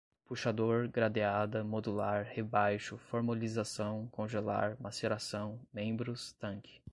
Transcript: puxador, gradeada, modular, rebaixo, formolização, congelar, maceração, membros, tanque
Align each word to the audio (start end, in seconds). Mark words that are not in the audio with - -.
puxador, 0.25 0.87
gradeada, 0.87 1.63
modular, 1.63 2.25
rebaixo, 2.33 2.97
formolização, 2.97 4.07
congelar, 4.07 4.75
maceração, 4.81 5.59
membros, 5.71 6.33
tanque 6.39 6.81